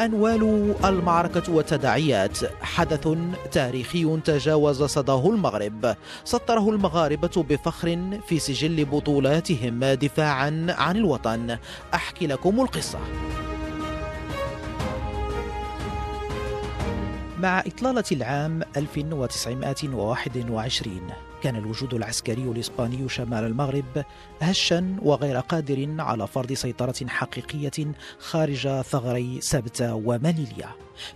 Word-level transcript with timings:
أنوال 0.00 0.74
المعركة 0.84 1.52
والتداعيات. 1.52 2.38
حدث 2.62 3.08
تاريخي 3.52 4.20
تجاوز 4.24 4.82
صداه 4.82 5.28
المغرب. 5.28 5.96
سطره 6.24 6.70
المغاربة 6.70 7.44
بفخر 7.50 8.18
في 8.28 8.38
سجل 8.38 8.84
بطولاتهم 8.84 9.84
دفاعا 9.84 10.66
عن 10.68 10.96
الوطن. 10.96 11.58
أحكي 11.94 12.26
لكم 12.26 12.60
القصة. 12.60 12.98
مع 17.38 17.60
إطلالة 17.60 18.04
العام 18.12 18.62
1921 18.76 21.00
كان 21.46 21.56
الوجود 21.56 21.94
العسكري 21.94 22.42
الإسباني 22.42 23.08
شمال 23.08 23.44
المغرب 23.44 24.04
هشا 24.40 24.96
وغير 25.02 25.36
قادر 25.38 25.94
على 25.98 26.26
فرض 26.26 26.52
سيطرة 26.52 27.06
حقيقية 27.08 27.92
خارج 28.18 28.80
ثغري 28.80 29.40
سبتة 29.40 29.94
وماليليا. 29.94 30.68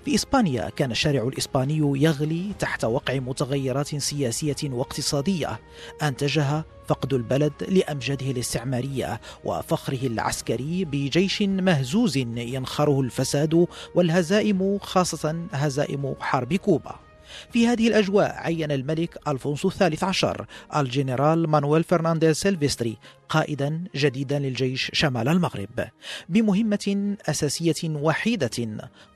في 0.04 0.14
إسبانيا 0.14 0.68
كان 0.68 0.90
الشارع 0.90 1.22
الإسباني 1.22 2.02
يغلي 2.02 2.52
تحت 2.58 2.84
وقع 2.84 3.14
متغيرات 3.14 3.96
سياسية 3.96 4.56
واقتصادية. 4.64 5.60
أنتجها 6.02 6.64
فقد 6.86 7.14
البلد 7.14 7.52
لأمجاده 7.68 8.30
الاستعمارية 8.30 9.20
وفخره 9.44 10.06
العسكري 10.06 10.84
بجيش 10.84 11.42
مهزوز 11.42 12.16
ينخره 12.16 13.00
الفساد 13.00 13.66
والهزائم 13.94 14.78
خاصة 14.78 15.46
هزائم 15.52 16.14
حرب 16.20 16.54
كوبا. 16.54 17.09
في 17.52 17.66
هذه 17.66 17.88
الأجواء 17.88 18.34
عين 18.36 18.72
الملك 18.72 19.18
ألفونسو 19.28 19.68
الثالث 19.68 20.04
عشر 20.04 20.46
الجنرال 20.76 21.48
مانويل 21.48 21.84
فرنانديز 21.84 22.36
سيلفستري 22.36 22.98
قائدا 23.28 23.84
جديدا 23.96 24.38
للجيش 24.38 24.90
شمال 24.92 25.28
المغرب 25.28 25.88
بمهمة 26.28 27.16
أساسية 27.28 27.74
وحيدة 27.84 28.50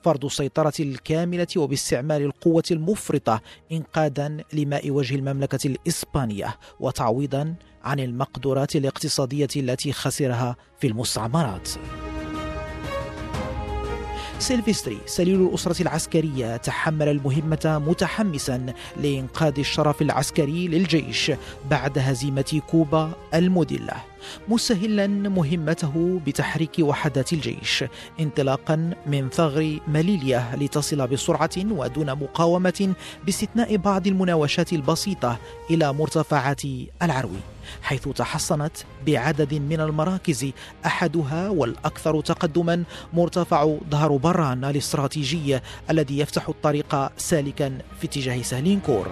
فرض 0.05 0.25
السيطرة 0.25 0.73
الكاملة 0.81 1.47
وباستعمال 1.57 2.23
القوة 2.23 2.65
المفرطة 2.70 3.41
إنقاذا 3.73 4.37
لماء 4.53 4.91
وجه 4.91 5.15
المملكة 5.15 5.67
الإسبانية 5.67 6.59
وتعويضا 6.81 7.55
عن 7.85 8.01
المقدرات 8.00 8.77
الاقتصادية 8.77 9.48
التي 9.57 9.92
خسرها 9.92 10.57
في 10.81 10.87
المستعمرات. 10.87 11.69
سيلفستري 14.38 14.98
سليل 15.06 15.40
الأسرة 15.40 15.82
العسكرية 15.82 16.56
تحمل 16.56 17.08
المهمة 17.08 17.82
متحمسا 17.86 18.74
لإنقاذ 18.96 19.58
الشرف 19.58 20.02
العسكري 20.02 20.68
للجيش 20.68 21.32
بعد 21.70 21.98
هزيمة 21.98 22.60
كوبا 22.70 23.12
المدلة. 23.34 24.14
مسهلا 24.48 25.06
مهمته 25.06 26.20
بتحريك 26.27 26.77
وحدات 26.80 27.33
الجيش 27.33 27.84
انطلاقا 28.20 28.91
من 29.06 29.28
ثغر 29.28 29.78
ماليليا 29.89 30.56
لتصل 30.61 31.06
بسرعة 31.06 31.50
ودون 31.56 32.12
مقاومة 32.12 32.95
باستثناء 33.25 33.77
بعض 33.77 34.06
المناوشات 34.06 34.72
البسيطة 34.72 35.39
إلى 35.70 35.92
مرتفعات 35.92 36.62
العروي 37.02 37.40
حيث 37.83 38.08
تحصنت 38.08 38.77
بعدد 39.07 39.55
من 39.55 39.80
المراكز 39.80 40.51
أحدها 40.86 41.48
والأكثر 41.48 42.20
تقدما 42.20 42.85
مرتفع 43.12 43.77
ظهر 43.91 44.17
بران 44.17 44.64
الاستراتيجي 44.64 45.58
الذي 45.91 46.18
يفتح 46.18 46.48
الطريق 46.48 47.11
سالكا 47.17 47.79
في 48.01 48.06
اتجاه 48.06 48.42
سهلينكور 48.42 49.08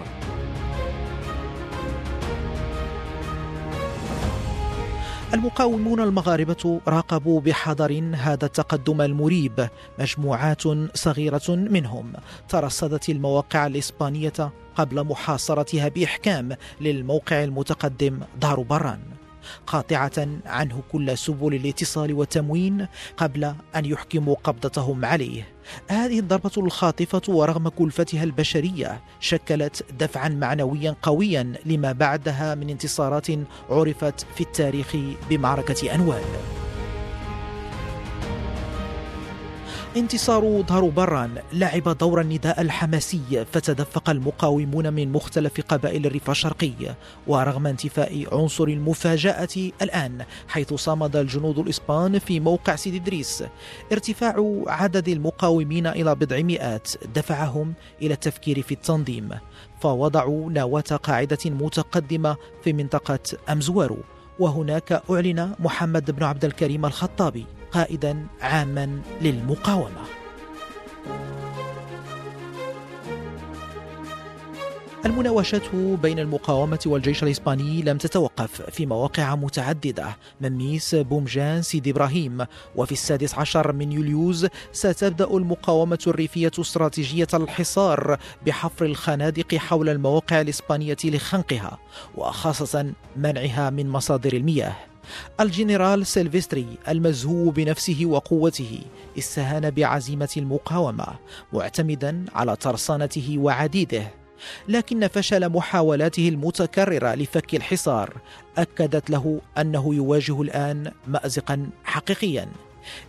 المقاومون 5.34 6.00
المغاربة 6.00 6.80
راقبوا 6.88 7.40
بحذر 7.40 8.10
هذا 8.14 8.46
التقدم 8.46 9.00
المريب 9.00 9.68
مجموعات 9.98 10.62
صغيرة 10.94 11.48
منهم. 11.48 12.12
ترصدت 12.48 13.08
المواقع 13.08 13.66
الإسبانية 13.66 14.52
قبل 14.76 15.04
محاصرتها 15.04 15.88
بإحكام 15.88 16.56
للموقع 16.80 17.44
المتقدم 17.44 18.20
دار 18.40 18.60
بران 18.60 19.11
قاطعة 19.66 20.28
عنه 20.46 20.82
كل 20.92 21.18
سبل 21.18 21.54
الاتصال 21.54 22.12
والتموين 22.12 22.86
قبل 23.16 23.44
أن 23.76 23.84
يحكموا 23.84 24.36
قبضتهم 24.44 25.04
عليه. 25.04 25.48
هذه 25.88 26.18
الضربة 26.18 26.50
الخاطفة 26.56 27.22
ورغم 27.28 27.68
كلفتها 27.68 28.24
البشرية 28.24 29.00
شكلت 29.20 29.84
دفعا 29.98 30.28
معنويا 30.28 30.94
قويا 31.02 31.52
لما 31.66 31.92
بعدها 31.92 32.54
من 32.54 32.70
انتصارات 32.70 33.26
عرفت 33.70 34.26
في 34.34 34.40
التاريخ 34.40 34.96
بمعركة 35.30 35.94
أنوال 35.94 36.22
انتصار 39.96 40.62
ظهر 40.62 40.88
بران 40.88 41.38
لعب 41.52 41.98
دور 41.98 42.20
النداء 42.20 42.60
الحماسي 42.60 43.44
فتدفق 43.52 44.10
المقاومون 44.10 44.92
من 44.92 45.12
مختلف 45.12 45.60
قبائل 45.60 46.06
الريف 46.06 46.30
الشرقي 46.30 46.72
ورغم 47.26 47.66
انتفاء 47.66 48.26
عنصر 48.32 48.64
المفاجأة 48.64 49.48
الآن 49.82 50.24
حيث 50.48 50.74
صمد 50.74 51.16
الجنود 51.16 51.58
الإسبان 51.58 52.18
في 52.18 52.40
موقع 52.40 52.76
سيدي 52.76 52.96
إدريس. 52.96 53.44
ارتفاع 53.92 54.62
عدد 54.66 55.08
المقاومين 55.08 55.86
إلى 55.86 56.14
بضع 56.14 56.40
مئات 56.40 56.88
دفعهم 57.14 57.74
إلى 58.02 58.14
التفكير 58.14 58.62
في 58.62 58.74
التنظيم 58.74 59.28
فوضعوا 59.80 60.50
نواة 60.50 61.00
قاعدة 61.02 61.38
متقدمة 61.46 62.36
في 62.64 62.72
منطقة 62.72 63.38
أمزوارو. 63.50 63.98
وهناك 64.38 65.02
أعلن 65.10 65.54
محمد 65.58 66.10
بن 66.10 66.22
عبد 66.22 66.44
الكريم 66.44 66.86
الخطابي. 66.86 67.46
قائدا 67.72 68.26
عاما 68.40 69.00
للمقاومة. 69.22 70.21
المناوشات 75.06 75.74
بين 75.74 76.18
المقاومة 76.18 76.78
والجيش 76.86 77.22
الإسباني 77.22 77.82
لم 77.82 77.98
تتوقف 77.98 78.62
في 78.62 78.86
مواقع 78.86 79.34
متعددة. 79.34 80.16
إمزورن 80.40 80.94
بومجان 80.94 81.62
سيدي 81.62 81.90
إبراهيم. 81.90 82.46
وفي 82.76 82.92
السادس 82.92 83.34
عشر 83.34 83.72
من 83.72 83.92
يوليوز 83.92 84.46
ستبدأ 84.72 85.24
المقاومة 85.24 85.98
الريفية 86.06 86.50
استراتيجية 86.58 87.26
الحصار 87.34 88.18
بحفر 88.46 88.84
الخنادق 88.84 89.54
حول 89.54 89.88
المواقع 89.88 90.40
الإسبانية 90.40 90.96
لخنقها 91.04 91.78
وخاصة 92.14 92.92
منعها 93.16 93.70
من 93.70 93.88
مصادر 93.88 94.32
المياه. 94.32 94.76
الجنرال 95.40 96.06
سيلفستري 96.06 96.66
المزهو 96.88 97.50
بنفسه 97.50 98.02
وقوته 98.06 98.80
استهان 99.18 99.70
بعزيمة 99.70 100.28
المقاومة 100.36 101.06
معتمدا 101.52 102.24
على 102.34 102.56
ترسانته 102.56 103.38
وعديده. 103.38 104.21
لكن 104.68 105.08
فشل 105.08 105.48
محاولاته 105.48 106.28
المتكررة 106.28 107.14
لفك 107.14 107.54
الحصار. 107.54 108.16
أكدت 108.58 109.10
له 109.10 109.40
أنه 109.58 109.94
يواجه 109.94 110.42
الآن 110.42 110.92
مأزقا 111.06 111.70
حقيقيا. 111.84 112.48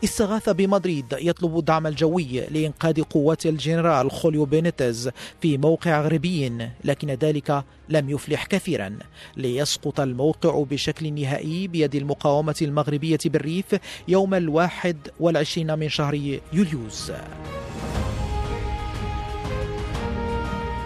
استغاث 0.03 0.49
بمدريد 0.49 1.05
يطلب 1.21 1.57
الدعم 1.57 1.87
الجوي 1.87 2.39
لإنقاذ 2.39 3.01
قوات 3.01 3.45
الجنرال 3.45 4.11
خوليو 4.11 4.45
بينيتز 4.45 5.09
في 5.41 5.57
موقع 5.57 6.01
غربي 6.01 6.69
لكن 6.83 7.07
ذلك 7.07 7.63
لم 7.89 8.09
يفلح 8.09 8.45
كثيرا. 8.45 8.97
ليسقط 9.37 9.99
الموقع 9.99 10.63
بشكل 10.69 11.13
نهائي 11.13 11.67
بيد 11.67 11.95
المقاومة 11.95 12.55
المغربية 12.61 13.19
بالريف 13.25 13.65
يوم 14.07 14.33
الواحد 14.33 14.97
والعشرين 15.19 15.79
من 15.79 15.89
شهر 15.89 16.13
يوليوز. 16.53 17.11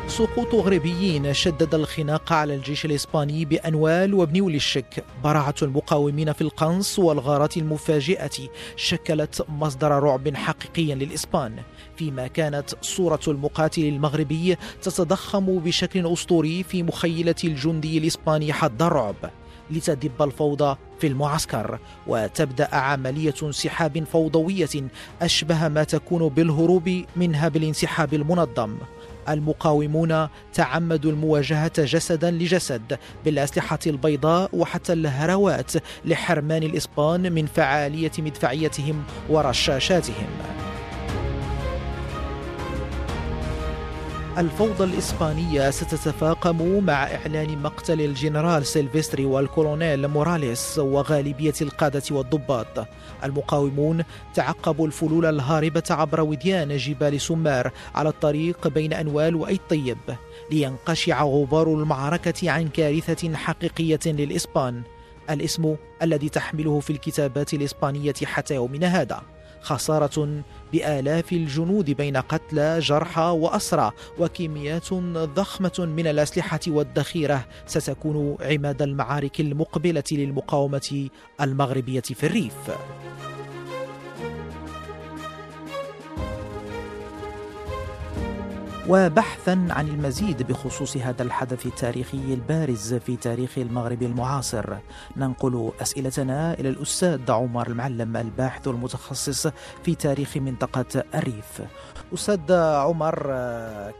سقوط 0.07 0.55
غربيين 0.55 1.33
شدد 1.33 1.75
الخناق 1.75 2.33
على 2.33 2.55
الجيش 2.55 2.85
الإسباني 2.85 3.45
بأنوال 3.45 4.13
وابن 4.13 4.41
وليشك 4.41 5.03
براعة 5.23 5.55
المقاومين 5.61 6.33
في 6.33 6.41
القنص 6.41 6.99
والغارات 6.99 7.57
المفاجئة 7.57 8.49
شكلت 8.75 9.45
مصدر 9.49 9.91
رعب 9.91 10.35
حقيقي 10.35 10.95
للإسبان. 10.95 11.55
فيما 11.95 12.27
كانت 12.27 12.75
صورة 12.81 13.19
المقاتل 13.27 13.85
المغربي 13.85 14.57
تتضخم 14.81 15.45
بشكل 15.59 16.13
أسطوري 16.13 16.63
في 16.63 16.83
مخيلة 16.83 17.35
الجندي 17.43 17.97
الإسباني 17.97 18.53
حد 18.53 18.81
الرعب. 18.81 19.15
لتدب 19.71 20.21
الفوضى 20.21 20.77
في 20.99 21.07
المعسكر 21.07 21.79
وتبدأ 22.07 22.75
عملية 22.75 23.33
انسحاب 23.43 24.03
فوضوية 24.03 24.89
أشبه 25.21 25.67
ما 25.67 25.83
تكون 25.83 26.29
بالهروب 26.29 27.03
منه 27.15 27.47
بالانسحاب 27.47 28.13
المنظم. 28.13 28.77
المقاومون 29.29 30.27
تعمدوا 30.53 31.11
المواجهة 31.11 31.71
جسدا 31.77 32.31
لجسد 32.31 32.97
بالأسلحة 33.25 33.79
البيضاء 33.87 34.49
وحتى 34.53 34.93
الهراوات 34.93 35.71
لحرمان 36.05 36.63
الإسبان 36.63 37.31
من 37.31 37.45
فعالية 37.45 38.11
مدفعيتهم 38.19 39.03
ورشاشاتهم. 39.29 40.56
الفوضى 44.37 44.83
الإسبانية 44.83 45.69
ستتفاقم 45.69 46.83
مع 46.85 47.03
إعلان 47.03 47.61
مقتل 47.61 48.01
الجنرال 48.01 48.65
سيلفستري 48.65 49.25
والكولونيل 49.25 50.07
موراليس 50.07 50.79
وغالبية 50.79 51.53
القادة 51.61 52.03
والضباط. 52.11 52.87
المقاومون 53.23 54.03
تعقبوا 54.33 54.87
الفلول 54.87 55.25
الهاربة 55.25 55.83
عبر 55.89 56.21
وديان 56.21 56.77
جبال 56.77 57.21
سمار 57.21 57.71
على 57.95 58.09
الطريق 58.09 58.67
بين 58.67 58.93
أنوال 58.93 59.35
وأي 59.35 59.59
طيب 59.69 59.97
لينقشع 60.51 61.23
غبار 61.23 61.67
المعركة 61.67 62.51
عن 62.51 62.67
كارثة 62.67 63.35
حقيقية 63.35 63.99
للإسبان. 64.05 64.81
الاسم 65.29 65.75
الذي 66.01 66.29
تحمله 66.29 66.79
في 66.79 66.89
الكتابات 66.89 67.53
الإسبانية 67.53 68.13
حتى 68.25 68.55
يومنا 68.55 68.87
هذا. 68.87 69.36
خسارة 69.61 70.43
بآلاف 70.73 71.31
الجنود 71.31 71.91
بين 71.91 72.17
قتلى 72.17 72.79
جرحى 72.79 73.21
وأسرى 73.21 73.91
وكميات 74.19 74.93
ضخمة 75.13 75.73
من 75.79 76.07
الأسلحة 76.07 76.59
والذخيرة. 76.67 77.45
ستكون 77.65 78.37
عماد 78.41 78.81
المعارك 78.81 79.39
المقبلة 79.39 80.03
للمقاومة 80.11 81.09
المغربية 81.41 82.01
في 82.01 82.25
الريف. 82.25 82.53
وبحثا 88.89 89.67
عن 89.69 89.87
المزيد 89.87 90.43
بخصوص 90.43 90.97
هذا 90.97 91.23
الحدث 91.23 91.65
التاريخي 91.65 92.33
البارز 92.33 92.93
في 92.93 93.15
تاريخ 93.15 93.57
المغرب 93.57 94.03
المعاصر. 94.03 94.77
ننقل 95.17 95.71
أسئلتنا 95.81 96.53
إلى 96.53 96.69
الأستاذ 96.69 97.31
عمر 97.31 97.67
المعلم 97.67 98.17
الباحث 98.17 98.67
المتخصص 98.67 99.47
في 99.83 99.95
تاريخ 99.95 100.37
منطقة 100.37 101.03
الريف. 101.15 101.61
أستاذ 102.13 102.53
عمر 102.53 103.15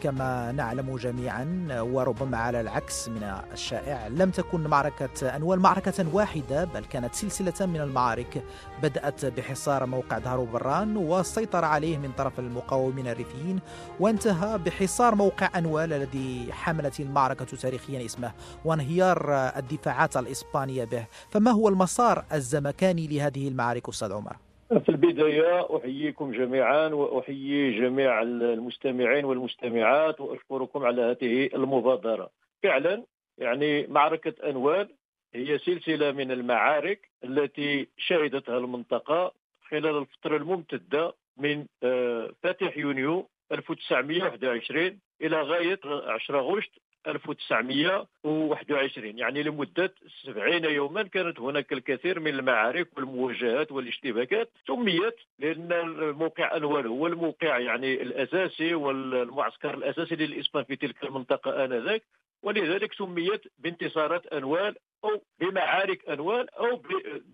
كما 0.02 0.52
نعلم 0.52 0.96
جميعا 0.98 1.68
وربما 1.72 2.38
على 2.38 2.62
العكس 2.62 3.10
من 3.10 3.24
الشائع 3.54 4.08
لم 4.08 4.30
تكن 4.30 4.68
معركة 4.68 5.36
أنوال 5.36 5.60
معركة 5.60 6.06
واحدة 6.14 6.66
بل 6.66 6.86
كانت 6.86 7.16
سلسلة 7.16 7.66
من 7.66 7.82
المعارك. 7.82 8.44
بدأت 8.84 9.26
بحصار 9.26 9.86
موقع 9.86 10.18
دهر 10.18 10.44
بران 10.44 10.98
والسيطرة 10.98 11.66
عليه 11.66 11.98
من 11.98 12.12
طرف 12.18 12.40
المقاومين 12.40 13.08
الريفيين 13.08 13.60
وانتهى 14.00 14.58
بحصار 14.58 14.77
موقع 15.16 15.50
أنوال 15.58 15.94
الذي 15.94 16.48
حملت 16.52 17.00
المعركة 17.00 17.46
تاريخيا 17.46 18.06
اسمه 18.06 18.32
وانهيار 18.66 19.34
الدفاعات 19.58 20.18
الإسبانية 20.18 20.84
به 20.84 21.08
فما 21.32 21.52
هو 21.52 21.70
المسار 21.70 22.26
الزمكاني 22.34 23.08
لهذه 23.08 23.48
المعارك 23.48 23.90
أستاذ 23.90 24.14
عمر؟ 24.14 24.36
في 24.68 24.90
البداية 24.90 25.78
أحييكم 25.78 26.32
جميعا 26.32 26.88
وأحيي 26.88 27.80
جميع 27.80 28.22
المستمعين 28.22 29.26
والمستمعات 29.26 30.22
وأشكركم 30.22 30.86
على 30.86 31.02
هذه 31.02 31.50
المبادرة 31.54 32.30
فعلا 32.64 33.04
يعني 33.38 33.88
معركة 33.88 34.50
أنوال 34.50 34.90
هي 35.34 35.58
سلسلة 35.58 36.12
من 36.12 36.32
المعارك 36.32 37.10
التي 37.24 37.88
شهدتها 37.98 38.58
المنطقة 38.58 39.32
خلال 39.70 39.98
الفترة 39.98 40.38
الممتدة 40.38 41.14
من 41.38 41.66
آه، 41.84 42.32
فاتح 42.44 42.78
يونيو 42.78 43.30
1921 43.52 45.00
إلى 45.22 45.42
غاية 45.42 45.80
10 45.86 46.42
غشت 46.42 46.72
1921 47.08 49.18
يعني 49.18 49.44
لمدة 49.44 49.94
70 50.24 50.66
يوما 50.66 51.04
كانت 51.04 51.40
هناك 51.40 51.74
الكثير 51.74 52.20
من 52.20 52.28
المعارك 52.28 52.98
والمواجهات 52.98 53.72
والاشتباكات 53.72 54.50
سميت 54.68 55.16
لأن 55.40 55.72
الموقع 55.72 56.58
أنوال 56.58 56.88
هو 56.88 57.08
الموقع 57.08 57.60
يعني 57.60 58.02
الأساسي 58.02 58.74
والمعسكر 58.74 59.74
الأساسي 59.74 60.16
للإسبان 60.16 60.64
في 60.64 60.76
تلك 60.76 61.04
المنطقة 61.04 61.66
آنذاك 61.66 62.04
ولذلك 62.44 62.94
سميت 62.94 63.42
بانتصارات 63.58 64.26
أنوال 64.26 64.76
أو 65.04 65.22
بمعارك 65.40 66.10
أنوال 66.10 66.56
أو 66.56 66.82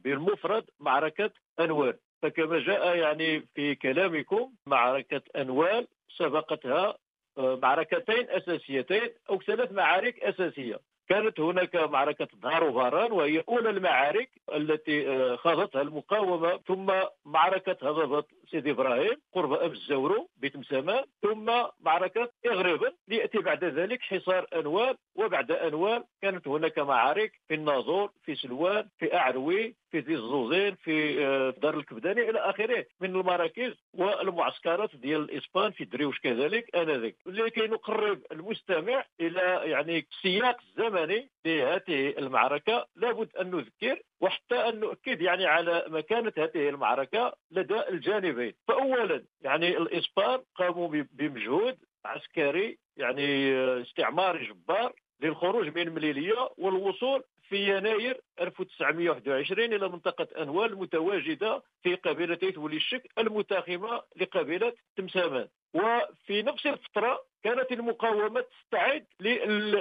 بالمفرد 0.04 0.66
معركة 0.80 1.32
أنوال 1.60 1.98
فكما 2.22 2.60
جاء 2.60 2.96
يعني 2.96 3.46
في 3.56 3.76
كلامكم 3.76 4.52
معركة 4.68 5.22
أنوال 5.36 5.88
سبقتها 6.18 6.96
معركتين 7.38 8.30
أساسيتين 8.30 9.10
أو 9.30 9.42
ثلاث 9.42 9.72
معارك 9.72 10.20
أساسية. 10.24 10.80
كانت 11.10 11.40
هناك 11.40 11.76
معركة 11.76 12.28
دار 12.34 12.64
وفاران 12.64 13.12
وهي 13.12 13.44
أولى 13.50 13.70
المعارك 13.70 14.30
التي 14.54 15.10
آه، 15.10 15.36
خاضتها 15.36 15.82
المقاومة. 15.82 16.58
ثم 16.68 16.92
معركة 17.26 17.78
هضبة 17.90 18.24
سيدي 18.52 18.72
إبراهيم 18.72 19.22
قرب 19.34 19.54
أب 19.54 19.72
الزورو 19.72 20.30
بتمسامان 20.38 21.04
ثم 21.22 21.52
معركة 21.80 22.30
إغريبن 22.46 22.92
ليأتي 23.08 23.38
بعد 23.38 23.64
ذلك 23.64 24.02
حصار 24.02 24.48
أنوال 24.56 24.98
وبعد 25.16 25.52
أنوال 25.52 26.04
كانت 26.22 26.48
هناك 26.48 26.80
معارك 26.80 27.32
في 27.48 27.54
الناظور 27.54 28.12
في 28.24 28.36
سلوان 28.36 28.88
في 29.00 29.16
أعروي 29.16 29.76
في 29.94 30.00
ذي 30.00 30.14
الزوزين 30.16 30.76
في 30.76 31.26
آه، 31.26 31.54
دار 31.62 31.78
الكبداني 31.78 32.30
إلى 32.30 32.40
آخره 32.40 32.86
من 33.02 33.10
المراكز 33.16 33.74
والمعسكرات 33.94 34.96
ديال 34.96 35.22
الاسبان 35.22 35.72
في 35.72 35.86
دريوش 35.86 36.20
كذلك 36.20 36.76
آنذاك. 36.76 37.16
لكي 37.26 37.68
نقرب 37.68 38.22
المستمع 38.32 39.06
إلى 39.22 39.62
يعني 39.64 40.08
السياق 40.12 40.58
الزمني 40.62 41.30
لهذه 41.46 42.14
المعركة 42.18 42.86
لابد 42.96 43.30
أن 43.38 43.52
نذكر 43.52 44.02
وحتى 44.22 44.56
أن 44.56 44.80
نؤكد 44.80 45.22
يعني 45.22 45.46
على 45.46 45.86
مكانة 45.88 46.34
هذه 46.38 46.70
المعركة 46.70 47.34
لدى 47.52 47.90
الجانبين. 47.90 48.54
فاولا 48.68 49.24
يعني 49.42 49.78
الإسبان 49.78 50.40
قاموا 50.56 51.04
بمجهود 51.12 51.78
عسكري 52.06 52.78
يعني 52.98 53.56
آه، 53.56 53.82
استعماري 53.82 54.46
جبار 54.46 54.94
للخروج 55.22 55.68
من 55.68 55.88
المليليه 55.88 56.50
والوصول 56.58 57.24
في 57.50 57.78
يناير 57.78 58.22
1921 58.42 59.74
إلى 59.74 59.90
منطقة 59.90 60.28
أنوال 60.44 60.74
المتواجدة 60.74 61.64
في 61.84 61.96
قبيلتي 61.96 62.52
تولي 62.52 62.78
الشك 62.78 63.12
المتاخمة 63.18 64.02
لقبيلة 64.16 64.74
تمسامان 64.98 65.48
وفي 65.74 66.42
نفس 66.42 66.66
الفترة 66.66 67.22
كانت 67.44 67.72
المقاومة 67.72 68.42
تستعد 68.42 69.06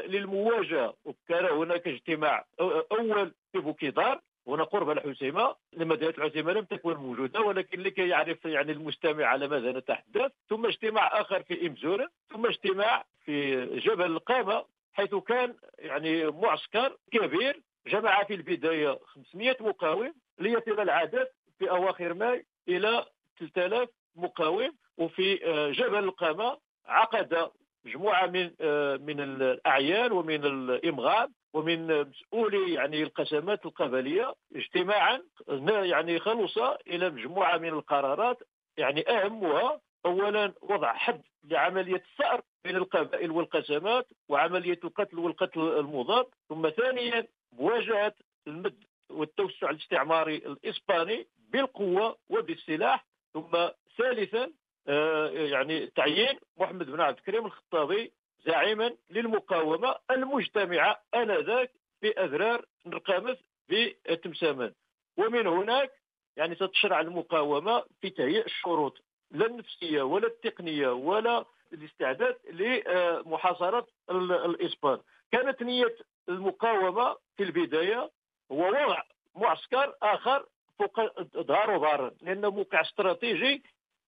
للمواجهة. 0.09 0.95
وكان 1.05 1.45
هناك 1.45 1.89
اجتماع 1.89 2.45
أول 2.93 3.33
في 3.53 3.59
بوكيدار 3.59 4.21
هنا 4.47 4.65
قرب 4.65 4.91
الحسيمة 4.91 5.55
مدينة 5.77 6.15
الحسيمة 6.19 6.53
لم 6.53 6.65
تكن 6.65 6.95
موجودة 6.95 7.41
ولكن 7.41 7.81
لكي 7.81 8.09
يعرف 8.09 8.45
يعني 8.45 8.73
المستمع 8.73 9.25
على 9.25 9.49
ماذا 9.49 9.73
نتحدث. 9.73 10.33
ثم 10.49 10.67
اجتماع 10.67 11.21
آخر 11.21 11.43
في 11.43 11.67
إمزورة 11.67 12.09
ثم 12.33 12.47
اجتماع 12.47 13.05
في 13.25 13.65
جبل 13.79 14.07
القامة. 14.07 14.65
حيث 14.93 15.15
كان 15.15 15.55
يعني 15.79 16.27
معسكر 16.27 16.97
كبير 17.13 17.63
جمع 17.87 18.25
في 18.25 18.35
البداية 18.35 18.99
500 19.05 19.57
مقاوم 19.61 20.13
ليصل 20.39 20.81
العدد 20.81 21.29
في 21.59 21.71
أواخر 21.71 22.15
ماي 22.15 22.47
إلى 22.69 23.07
3000 23.39 23.89
مقاوم 24.17 24.71
وفي 24.99 25.47
آه، 25.47 25.71
جبل 25.71 26.05
القامة 26.05 26.59
عقد 26.87 27.51
مجموعة 27.85 28.27
من 28.27 28.51
آه، 28.61 28.97
من 28.97 29.21
الأعيان 29.21 30.13
ومن 30.13 30.45
الإمغام 30.45 31.35
ومن 31.55 32.09
مسؤولي 32.09 32.73
يعني 32.75 33.03
القسمات 33.03 33.67
القبلية 33.67 34.35
اجتماعا 34.57 35.23
يعني 35.67 36.19
خلص 36.19 36.59
إلى 36.87 37.11
مجموعة 37.11 37.59
من 37.59 37.69
القرارات 37.69 38.39
يعني 38.77 39.09
اهمها 39.09 39.81
اولا 40.07 40.53
وضع 40.63 40.93
حد 40.95 41.23
لعملية 41.45 41.95
الثار 41.97 42.43
بين 42.65 42.77
القبائل 42.77 43.31
والقسمات 43.31 44.09
وعملية 44.29 44.81
القتل 44.85 45.19
والقتل 45.19 45.61
المضاد 45.61 46.27
ثم 46.49 46.71
ثانيا 46.71 47.27
مواجهة 47.53 48.15
المد 48.47 48.85
والتوسع 49.11 49.71
الاستعماري 49.71 50.37
الإسباني 50.37 51.27
بالقوة 51.49 52.17
وبالسلاح 52.29 53.07
ثم 53.35 53.69
ثالثا 53.99 54.53
آه، 54.89 55.29
يعني 55.29 55.87
تعيين 55.87 56.39
محمد 56.57 56.87
بن 56.91 57.01
عبد 57.01 57.17
الكريم 57.19 57.47
الخطابي 57.47 58.13
زعيما 58.47 58.97
للمقاومة 59.11 59.97
المجتمعة 60.11 61.03
آنذاك 61.15 61.71
في 62.01 62.11
اذرار 62.11 62.65
نرقامث 62.87 63.39
بتمسامان 63.69 64.73
ومن 65.17 65.47
هناك 65.47 65.91
يعني 66.37 66.55
ستشرع 66.55 67.01
المقاومة 67.01 67.85
في 68.01 68.11
تهيئ 68.11 68.47
الشروط 68.47 69.05
لا 69.33 69.47
النفسية 69.47 70.03
ولا 70.03 70.27
التقنية 70.27 70.89
ولا 70.89 71.45
الاستعداد 71.73 72.37
لمحاصرة 72.51 73.87
الاسبان 74.11 74.99
كانت 75.33 75.63
نية 75.63 75.97
المقاومة 76.29 77.17
في 77.37 77.43
البداية 77.43 78.11
هو 78.53 78.69
وضع 78.69 79.03
معسكر 79.35 79.95
آخر 80.03 80.47
فوق 80.79 81.23
دار 81.43 81.79
بارن 81.79 82.11
لأنه 82.23 82.51
موقع 82.51 82.81
استراتيجي 82.81 83.63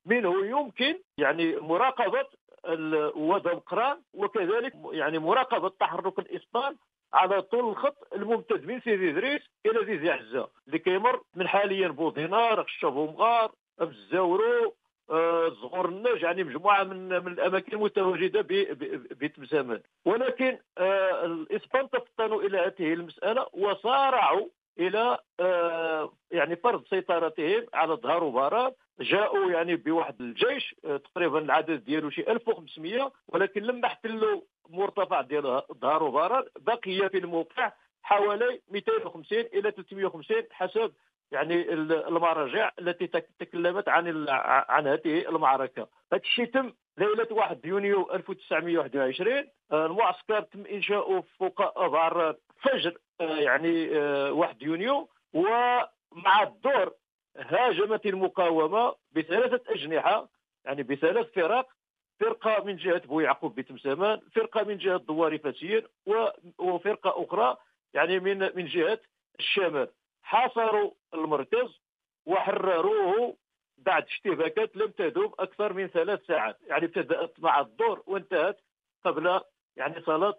منه 0.06 0.46
يمكن 0.46 0.98
يعني 1.18 1.56
مراقبة 1.56 2.26
وادي 3.16 3.48
قران 3.48 4.00
وكذلك 4.14 4.72
يعني 4.92 5.18
مراقبة 5.18 5.68
تحرك 5.68 6.18
الاسبان 6.18 6.76
على 7.12 7.42
طول 7.42 7.68
الخط 7.70 8.08
الممتد 8.14 8.64
من 8.64 8.80
سيدي 8.80 9.10
إدريس 9.10 9.42
إلى 9.66 9.86
زيزي 9.86 10.10
عزة 10.10 10.48
اللي 10.66 10.78
كيمر 10.78 11.22
من 11.34 11.48
حاليا 11.48 11.88
بودينار 11.88 12.64
خشب 12.64 12.92
مغار 12.94 13.52
الزاورو 13.80 14.74
آه، 15.10 15.48
زغور 15.48 15.88
النج 15.88 16.22
يعني 16.22 16.44
مجموعة 16.44 16.84
من 16.84 17.08
من 17.08 17.32
الأماكن 17.32 17.72
المتواجده 17.76 18.40
بتمسامان 19.10 19.80
ولكن 20.04 20.58
آه، 20.78 21.24
الاسبان 21.24 21.90
تفطنوا 21.90 22.42
إلى 22.42 22.58
هذه 22.58 22.92
المسألة 22.92 23.46
وصارعوا 23.52 24.48
إلى 24.78 25.18
آه، 25.40 26.12
يعني 26.30 26.56
فرض 26.56 26.84
سيطرتهم 26.90 27.66
على 27.74 27.94
ظهر 27.94 28.24
وباران 28.24 28.72
جاءوا 29.00 29.50
يعني 29.50 29.76
بواحد 29.76 30.20
الجيش 30.20 30.74
تقريبا 30.82 31.38
العدد 31.38 31.84
ديالو 31.84 32.10
شي 32.10 32.30
1500 32.32 33.12
ولكن 33.28 33.62
لما 33.62 33.86
احتلوا 33.86 34.40
مرتفع 34.68 35.20
ديال 35.20 35.62
ظهر 35.72 36.02
وباران 36.02 36.44
بقي 36.58 37.08
في 37.08 37.18
الموقع 37.18 37.72
حوالي 38.02 38.60
250 38.70 39.38
إلى 39.38 39.70
350 39.70 40.36
حسب 40.50 40.92
يعني 41.32 41.72
المراجع 41.72 42.70
التي 42.78 43.06
تكلمت 43.38 43.88
عن 43.88 44.28
عن 44.68 44.86
هذه 44.86 45.28
المعركة. 45.28 45.88
هذا 46.12 46.22
الشيء 46.22 46.44
تم 46.44 46.72
ليلة 46.98 47.28
1 47.30 47.64
يونيو 47.64 48.10
1921 48.12 49.44
المعسكر 49.72 50.40
تم 50.40 50.66
إنشاؤه 50.66 51.24
فوق 51.38 51.78
ابار 51.78 52.36
فجر 52.62 52.98
يعني 53.20 53.98
1 54.30 54.62
يونيو. 54.62 55.08
ومع 55.32 56.42
الدور 56.42 56.92
هاجمت 57.36 58.06
المقاومة 58.06 58.94
بثلاثة 59.12 59.60
أجنحة 59.68 60.28
يعني 60.64 60.82
بثلاث 60.82 61.32
فرق. 61.32 61.68
فرقة 62.20 62.64
من 62.64 62.76
جهة 62.76 62.98
بو 62.98 63.20
يعقوب 63.20 63.54
بتمسامان 63.54 64.20
فرقة 64.34 64.64
من 64.64 64.76
جهة 64.78 64.96
دواري 64.96 65.38
فاسير 65.38 65.90
وفرقة 66.58 67.24
أخرى 67.24 67.56
يعني 67.94 68.20
من 68.20 68.38
من 68.38 68.66
جهة 68.66 68.98
الشمال. 69.40 69.88
حاصروا 70.34 70.90
المركز 71.14 71.80
وحرروه 72.26 73.36
بعد 73.78 74.04
اشتباكات 74.04 74.76
لم 74.76 74.90
تدوم 74.90 75.32
أكثر 75.38 75.72
من 75.72 75.86
ثلاث 75.86 76.26
ساعات. 76.26 76.58
يعني 76.66 76.84
ابتدأت 76.84 77.40
مع 77.40 77.60
الدور 77.60 78.02
وانتهت 78.06 78.60
قبل 79.04 79.40
يعني 79.76 80.02
صلاة 80.02 80.36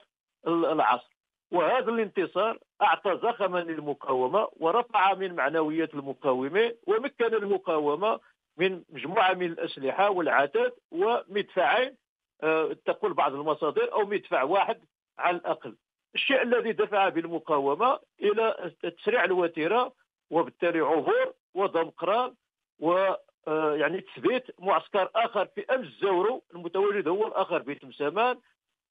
العصر. 0.47 1.15
وهذا 1.51 1.89
الانتصار 1.91 2.59
أعطى 2.81 3.19
زخما 3.23 3.59
للمقاومة 3.59 4.47
ورفع 4.53 5.13
من 5.13 5.35
معنويات 5.35 5.93
المقاومين 5.93 6.71
ومكن 6.87 7.33
المقاومة 7.33 8.19
من 8.57 8.83
مجموعة 8.89 9.33
من 9.33 9.45
الأسلحة 9.45 10.09
والعتاد 10.09 10.73
ومدفعين 10.91 11.97
أه 12.43 12.73
تقول 12.85 13.13
بعض 13.13 13.33
المصادر 13.33 13.93
أو 13.93 14.05
مدفع 14.05 14.43
واحد 14.43 14.81
على 15.17 15.37
الأقل. 15.37 15.75
الشيء 16.15 16.41
الذي 16.41 16.72
دفع 16.72 17.10
بالمقاومة 17.10 18.00
إلى 18.22 18.72
تسريع 18.84 19.24
الوتيرة 19.24 19.93
وبالتالي 20.29 20.79
عبور 20.79 21.34
وضم 21.53 21.89
قران 21.89 22.34
و 22.79 23.13
آه، 23.48 23.75
يعني 23.75 24.01
تثبيت 24.01 24.43
معسكر 24.60 25.10
آخر 25.15 25.45
في 25.45 25.65
أمس 25.65 25.86
الزورو 25.88 26.43
المتواجد 26.55 27.07
هو 27.07 27.27
الآخر 27.27 27.63
في 27.63 27.75
تمسامان 27.75 28.38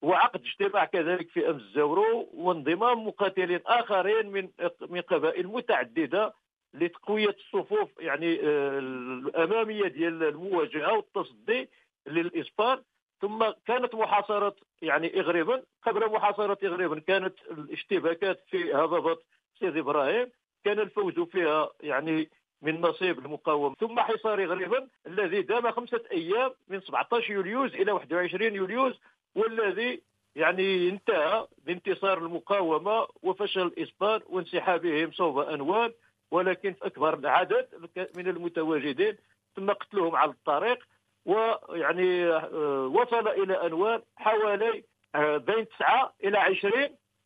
وعقد 0.02 0.40
اجتماع 0.40 0.84
كذلك 0.84 1.28
في 1.28 1.50
أمس 1.50 1.62
الزورو 1.62 2.28
وانضمام 2.34 3.06
مقاتلين 3.06 3.60
آخرين 3.66 4.26
من 4.26 4.48
من 4.80 5.00
قبائل 5.00 5.46
متعددة 5.46 6.34
لتقوية 6.74 7.36
الصفوف 7.38 7.90
يعني 8.00 8.40
آه، 8.42 8.78
الأمامية 8.78 9.88
ديال 9.88 10.22
المواجهة 10.22 10.92
والتصدي 10.92 11.68
للإسبان. 12.06 12.82
ثم 13.20 13.44
كانت 13.66 13.94
محاصرة 13.94 14.56
يعني 14.82 15.20
إغريبا 15.20 15.62
قبل 15.82 16.12
محاصرة 16.12 16.58
إغريبا 16.64 17.00
كانت 17.00 17.34
الاشتباكات 17.50 18.44
في 18.50 18.74
هضبة 18.74 19.18
سيدي 19.58 19.80
إبراهيم 19.80 20.30
كان 20.64 20.78
الفوز 20.78 21.20
فيها 21.20 21.70
يعني 21.80 22.30
من 22.62 22.80
نصيب 22.80 23.18
المقاومة 23.18 23.74
ثم 23.74 24.00
حصار 24.00 24.44
إغريبا 24.44 24.88
الذي 25.06 25.42
دام 25.42 25.70
خمسة 25.70 26.00
أيام 26.12 26.50
من 26.68 26.80
17 26.80 27.32
يوليوز 27.32 27.74
إلى 27.74 27.92
21 27.92 28.54
يوليوز 28.54 29.00
والذي 29.34 30.02
يعني 30.36 30.88
انتهى 30.88 31.46
بانتصار 31.66 32.18
المقاومة 32.18 33.06
وفشل 33.22 33.60
الإسبان 33.60 34.20
وانسحابهم 34.26 35.12
صوب 35.12 35.38
أنوال 35.38 35.92
ولكن 36.30 36.86
أكبر 36.86 37.14
العدد 37.18 37.68
من 38.16 38.28
المتواجدين 38.28 39.16
تم 39.56 39.70
قتلهم 39.70 40.16
على 40.16 40.30
الطريق. 40.30 40.78
ويعني 41.24 42.26
آه، 42.26 42.86
وصل 42.94 43.28
إلى 43.28 43.66
أنوال 43.66 44.02
حوالي 44.16 44.84
آه، 45.14 45.36
بين 45.36 45.68
9 45.68 46.14
إلى 46.24 46.38
20 46.38 46.72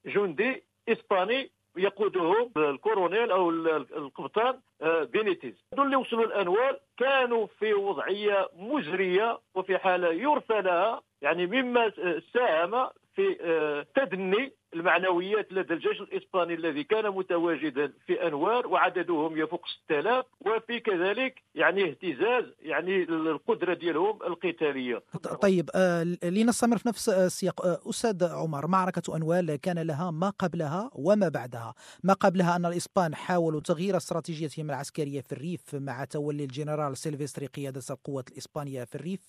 جندي 0.06 0.64
إسباني 0.88 1.50
يقودهم 1.76 2.52
الكولونيل 2.56 3.30
أو 3.30 3.50
القبطان 3.50 4.60
آه، 4.82 5.04
بينيتيز. 5.04 5.64
اللي 5.78 5.96
وصلوا 5.96 6.24
لأنوال 6.24 6.78
كانوا 6.98 7.46
في 7.58 7.74
وضعية 7.74 8.48
مزرية 8.56 9.38
وفي 9.54 9.78
حالة 9.78 10.12
يرثى 10.12 10.60
لها 10.60 11.02
يعني 11.22 11.46
مما 11.46 11.92
ساهم 12.34 12.88
في 13.14 13.84
تدني 13.94 14.52
المعنويات 14.78 15.52
لدى 15.52 15.74
الجيش 15.74 16.00
الإسباني 16.00 16.54
الذي 16.54 16.84
كان 16.84 17.10
متواجدا 17.10 17.92
في 18.06 18.26
أنوال 18.26 18.66
وعددهم 18.66 19.36
يفوق 19.38 19.66
6000 19.84 20.24
وفي 20.40 20.80
كذلك 20.80 21.42
يعني 21.54 21.90
اهتزاز 21.90 22.44
يعني 22.62 23.02
القدرة 23.02 23.74
ديالهم 23.74 24.22
القتالية. 24.22 25.02
طيب 25.42 25.70
آه 25.74 26.02
لنستمر 26.22 26.78
في 26.78 26.88
نفس 26.88 27.08
السياق 27.08 27.66
آه 27.66 27.80
أستاذ 27.90 28.24
عمر 28.24 28.66
معركة 28.66 29.16
أنوال 29.16 29.56
كان 29.56 29.78
لها 29.78 30.10
ما 30.10 30.30
قبلها 30.30 30.90
وما 30.94 31.28
بعدها، 31.28 31.74
ما 32.04 32.12
قبلها 32.12 32.56
أن 32.56 32.66
الإسبان 32.66 33.14
حاولوا 33.14 33.60
تغيير 33.60 33.96
استراتيجيتهم 33.96 34.70
العسكرية 34.70 35.20
في 35.20 35.32
الريف 35.32 35.74
مع 35.74 36.04
تولي 36.04 36.44
الجنرال 36.44 36.96
سيلفستري 36.96 37.46
قيادة 37.46 37.82
القوات 37.90 38.28
الإسبانية 38.28 38.84
في 38.84 38.94
الريف 38.94 39.20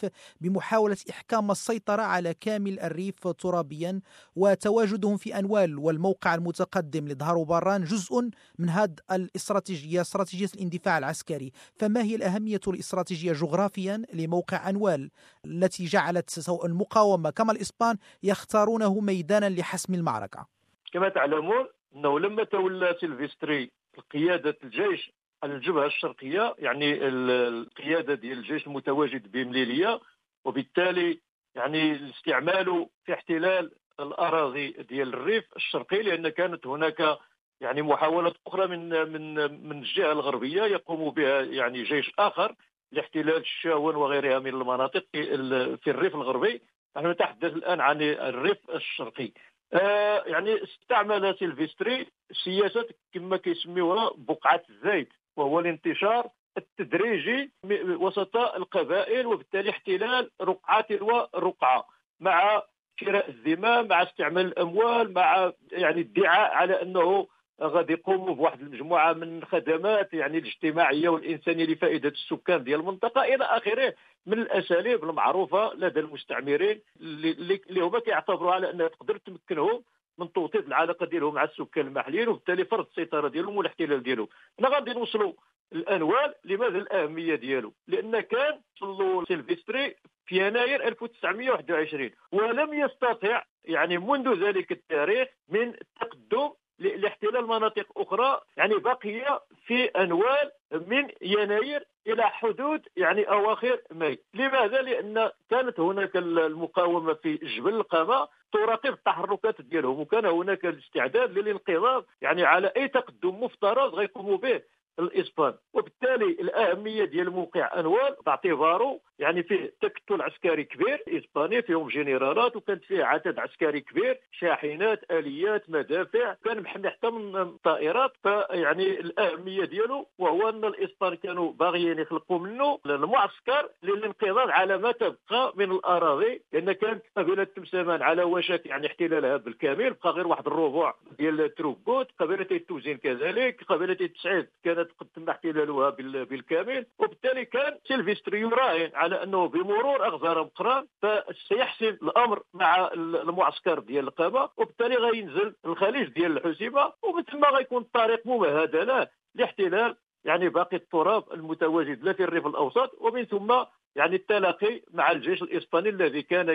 بمحاولة 0.42 0.98
إحكام 1.10 1.52
السيطرة 1.52 2.02
على 2.02 2.34
كامل 2.34 2.80
الريف 2.80 3.28
ترابيا 3.28 4.02
وتواجدهم 4.36 5.18
في 5.18 5.39
أنوال 5.40 5.78
والموقع 5.80 6.36
المتقدم 6.36 7.08
لظهر 7.08 7.44
أبران 7.44 7.84
جزء 7.84 8.30
من 8.60 8.70
هذه 8.70 8.96
الاستراتيجية 9.12 10.02
استراتيجية 10.02 10.48
الاندفاع 10.56 10.98
العسكري. 10.98 11.52
فما 11.80 12.04
هي 12.04 12.16
الأهمية 12.16 12.60
الاستراتيجية 12.68 13.34
جغرافيا 13.34 14.02
لموقع 14.14 14.70
أنوال 14.70 15.12
التي 15.46 15.86
جعلت 15.86 16.30
سواء 16.30 16.66
المقاومة؟ 16.66 17.30
كما 17.30 17.52
الإسبان 17.52 17.98
يختارونه 18.24 19.00
ميدانا 19.02 19.50
لحسم 19.50 19.94
المعركة. 19.94 20.48
كما 20.94 21.10
تعلمون 21.10 21.68
أنه 21.96 22.20
لما 22.20 22.44
تولى 22.44 22.96
سيلفستري 23.00 23.72
قيادة 24.12 24.58
الجيش 24.64 25.12
الجبهة 25.44 25.86
الشرقية 25.86 26.56
يعني 26.58 27.08
القيادة 27.08 28.14
ديال 28.14 28.38
الجيش 28.38 28.68
المتواجد 28.68 29.32
بمليلية 29.32 30.00
وبالتالي 30.46 31.20
يعني 31.56 32.10
استعماله 32.10 32.90
في 33.06 33.14
احتلال 33.14 33.72
الأراضي 34.00 34.72
ديال 34.72 35.14
الريف 35.14 35.44
الشرقي 35.56 36.02
لأن 36.02 36.30
كانت 36.30 36.68
هناك 36.68 37.18
يعني 37.62 37.82
محاولات 37.82 38.34
أخرى 38.48 38.68
من 38.68 38.90
من 38.90 39.34
من 39.68 39.78
الجهة 39.80 40.12
الغربية 40.12 40.64
يقوم 40.64 41.10
بها 41.10 41.42
يعني 41.42 41.84
جيش 41.84 42.12
آخر 42.20 42.56
لاحتلال 42.92 43.38
الشاون 43.38 43.96
وغيرها 43.96 44.40
من 44.40 44.48
المناطق 44.48 45.06
في 45.14 45.88
الريف 45.88 46.16
الغربي. 46.16 46.62
نحن 46.98 47.08
نتحدث 47.08 47.54
الآن 47.54 47.82
عن 47.82 48.02
الريف 48.02 48.58
الشرقي. 48.70 49.32
آه 49.74 50.24
يعني 50.26 50.64
استعمل 50.64 51.36
سيلفستري 51.40 52.08
سياسة 52.44 52.88
كما 53.14 53.38
كيسميوها 53.38 54.12
بقعة 54.18 54.64
الزيت 54.70 55.10
وهو 55.38 55.60
الانتشار 55.60 56.28
التدريجي 56.58 57.52
وسط 58.00 58.38
القبائل 58.38 59.28
وبالتالي 59.28 59.70
احتلال 59.70 60.32
رقعة 60.42 60.86
ورقعه 60.92 61.88
مع 62.20 62.64
شراء 63.06 63.30
الزمام 63.30 63.88
مع 63.88 64.04
استعمال 64.04 64.46
الأموال 64.46 65.14
مع 65.14 65.52
يعني 65.72 66.02
ادعاء 66.02 66.52
على 66.52 66.82
أنه 66.82 67.28
غادي 67.62 67.94
يقوموا 67.94 68.36
بواحد 68.36 68.62
المجموعة 68.62 69.14
من 69.14 69.38
الخدمات 69.38 70.14
يعني 70.14 70.38
الاجتماعية 70.38 71.10
والإنسانية 71.10 71.66
لفائدة 71.66 72.10
السكان 72.10 72.64
ديال 72.64 72.80
المنطقة 72.80 73.24
إلى 73.24 73.44
آخره 73.44 73.94
من 74.26 74.40
الأساليب 74.40 75.04
المعروفة 75.04 75.74
لدى 75.74 76.00
المستعمرين 76.00 76.82
اللي 77.02 77.82
هما 77.82 78.00
كيعتبروا 78.00 78.52
على 78.52 78.72
أنها 78.72 78.88
تقدر 78.88 79.18
تمكنهم 79.18 79.84
من 80.20 80.34
توطيد 80.34 80.66
العلاقة 80.66 81.06
ديالهم 81.06 81.34
مع 81.34 81.44
السكان 81.44 81.88
المحليين 81.88 82.28
وبالتالي 82.28 82.66
فرض 82.66 82.86
السيطرة 82.90 83.28
ديالهم 83.28 83.58
والاحتلال 83.58 84.04
ديالهم. 84.04 84.28
حنا 84.60 84.70
غادي 84.70 84.94
نوصلوا 84.94 85.34
لأنوال 85.74 86.36
لماذا 86.46 86.78
الأهمية 86.78 87.36
ديالو؟ 87.36 87.74
لأن 87.88 88.20
كان 88.20 88.62
وصلو 88.80 89.26
سيلفستري 89.26 89.96
في 90.26 90.48
يناير 90.48 90.88
1921 90.88 92.10
ولم 92.32 92.74
يستطع 92.74 93.44
يعني 93.64 93.98
منذ 93.98 94.46
ذلك 94.46 94.72
التاريخ 94.72 95.28
من 95.50 95.74
التقدم 95.82 96.50
لاحتلال 96.80 97.48
مناطق 97.48 97.86
أخرى 97.98 98.42
يعني 98.58 98.76
بقي 98.76 99.42
في 99.66 99.86
انوال 99.86 100.52
من 100.72 101.08
يناير 101.22 101.88
إلى 102.08 102.24
حدود 102.24 102.82
يعني 102.98 103.24
أواخر 103.24 103.82
ماي، 103.92 104.20
لماذا؟ 104.34 104.82
لأن 104.82 105.32
كانت 105.50 105.80
هناك 105.80 106.18
المقاومة 106.18 107.14
في 107.14 107.36
جبل 107.36 107.74
القامة 107.76 108.28
تراقب 108.54 108.94
التحركات 108.94 109.62
ديالهم 109.62 110.00
وكان 110.00 110.26
هناك 110.26 110.66
الاستعداد 110.66 111.38
للانقضاض 111.38 112.06
يعني 112.22 112.44
على 112.44 112.72
أي 112.78 112.88
تقدم 112.88 113.44
مفترض 113.44 113.96
غيقوموا 113.96 114.38
به 114.38 114.62
الاسبان 115.00 115.54
وبالتالي 115.74 116.26
الأهمية 116.26 117.06
ديال 117.06 117.30
موقع 117.30 117.80
انوال 117.80 118.16
باعتباره 118.26 119.00
يعني 119.20 119.44
فيه 119.44 119.74
تكتل 119.82 120.22
عسكري 120.22 120.64
كبير 120.64 121.04
إسباني 121.08 121.62
فيهم 121.62 121.88
جنرالات 121.88 122.56
وكانت 122.56 122.84
فيه 122.84 123.04
عدد 123.04 123.40
عسكري 123.40 123.82
كبير 123.82 124.20
شاحنات 124.32 125.12
آليات 125.12 125.70
مدافع. 125.70 126.34
كان 126.46 126.62
محمي 126.62 126.90
حتى 126.90 127.10
من 127.10 127.36
الطائرات 127.36 128.12
فيعني 128.24 129.00
الأهمية 129.00 129.66
ديالو 129.66 130.08
وهو 130.18 130.50
أن 130.50 130.66
الاسبان 130.66 131.16
كانوا 131.16 131.52
باغيين 131.52 132.00
يخلقوا 132.00 132.40
منه 132.40 132.80
المعسكر 132.86 133.70
للانقضاض 133.84 134.50
على 134.50 134.78
ما 134.78 134.92
تبقى 134.92 135.54
من 135.56 135.72
الأراضي. 135.72 136.42
لأن 136.54 136.72
كانت 136.72 137.04
قبيلة 137.18 137.44
تمسامان 137.44 138.02
على 138.02 138.24
وشك 138.24 138.66
يعني 138.66 138.88
احتلالها 138.88 139.38
بالكامل 139.38 139.94
بقى 139.94 140.12
غير 140.12 140.28
واحد 140.28 140.48
الربع 140.48 140.94
ديال 141.18 141.42
التروبوت 141.42 142.08
قبيلة 142.20 142.48
آيت 142.52 142.69
توزين 142.69 142.98
كذلك 142.98 143.64
قبيلة 143.64 143.98
آيت 144.02 144.21
سعيد 144.21 144.48
كانت 144.64 144.89
تم 145.16 145.30
احتلالها 145.30 145.90
بالكامل. 146.24 146.86
وبالتالي 147.00 147.46
كان 147.46 147.78
سيلفستري 147.88 148.40
يراهن 148.42 148.92
على 148.94 149.24
أنه 149.24 149.48
بمرور 149.48 150.06
اغزار 150.06 150.44
امقران 150.44 150.86
فسيحسم 151.02 151.86
الأمر 152.04 152.44
مع 152.54 152.90
المعسكر 152.94 153.80
ديال 153.80 154.08
القامه 154.08 154.50
وبالتالي 154.58 154.96
غينزل 154.96 155.56
الخليج 155.66 156.08
ديال 156.10 156.38
الحسيمه 156.38 156.94
ومن 157.04 157.24
ثم 157.24 157.46
غيكون 157.46 157.82
الطريق 157.82 158.28
ممهد 158.28 158.76
له 158.76 159.08
لاحتلال 159.36 159.96
يعني 160.24 160.50
باقي 160.50 160.78
التراب 160.78 161.24
المتواجد 161.34 162.04
لا 162.04 162.14
في 162.14 162.24
الريف 162.24 162.48
الأوسط. 162.48 162.92
ومن 163.02 163.26
ثم 163.26 163.54
يعني 163.96 164.16
التلاقي 164.16 164.82
مع 164.94 165.12
الجيش 165.12 165.42
الإسباني 165.42 165.90
الذي 165.90 166.22
كان 166.22 166.50